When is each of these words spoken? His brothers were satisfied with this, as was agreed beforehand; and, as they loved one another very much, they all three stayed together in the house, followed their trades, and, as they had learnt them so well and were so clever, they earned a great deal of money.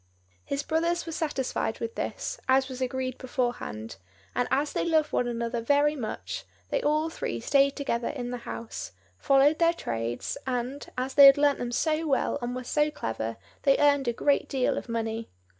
His 0.43 0.63
brothers 0.63 1.05
were 1.05 1.11
satisfied 1.11 1.79
with 1.79 1.93
this, 1.93 2.39
as 2.49 2.67
was 2.69 2.81
agreed 2.81 3.19
beforehand; 3.19 3.97
and, 4.33 4.47
as 4.49 4.73
they 4.73 4.83
loved 4.83 5.11
one 5.13 5.27
another 5.27 5.61
very 5.61 5.95
much, 5.95 6.43
they 6.71 6.81
all 6.81 7.11
three 7.11 7.39
stayed 7.39 7.75
together 7.75 8.07
in 8.07 8.31
the 8.31 8.39
house, 8.49 8.93
followed 9.19 9.59
their 9.59 9.73
trades, 9.73 10.39
and, 10.47 10.89
as 10.97 11.13
they 11.13 11.27
had 11.27 11.37
learnt 11.37 11.59
them 11.59 11.71
so 11.71 12.07
well 12.07 12.39
and 12.41 12.55
were 12.55 12.63
so 12.63 12.89
clever, 12.89 13.37
they 13.61 13.77
earned 13.77 14.07
a 14.07 14.11
great 14.13 14.49
deal 14.49 14.75
of 14.75 14.89
money. 14.89 15.29